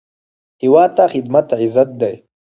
[0.61, 2.15] هیواد ته خدمت عزت دی